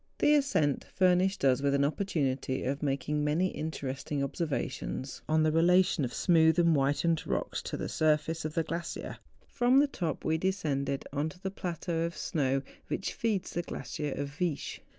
The 0.17 0.33
ascent 0.33 0.83
furnished 0.95 1.45
us 1.45 1.61
with 1.61 1.75
an 1.75 1.85
opportunity 1.85 2.63
of 2.63 2.81
making 2.81 3.23
many 3.23 3.49
interesting 3.49 4.23
observations 4.23 5.21
on 5.29 5.43
the 5.43 5.51
rela¬ 5.51 5.85
tion 5.85 6.03
of 6.03 6.11
smooth 6.11 6.57
and 6.57 6.73
whitened 6.73 7.27
rocks 7.27 7.61
to 7.61 7.77
the 7.77 7.87
surface 7.87 8.39
64 8.39 8.61
MOUNTAIN 8.61 8.75
ADVENTUEES. 8.77 8.97
of 8.97 8.99
the 8.99 9.07
glacier. 9.11 9.19
From 9.45 9.77
the 9.77 9.87
top, 9.87 10.25
we 10.25 10.39
descended 10.39 11.05
on 11.13 11.29
to 11.29 11.39
the 11.39 11.51
plateau 11.51 12.01
of 12.01 12.17
snow 12.17 12.63
which 12.87 13.13
feeds 13.13 13.51
the 13.51 13.61
glacier 13.61 14.11
of 14.13 14.29
Viescli. 14.31 14.79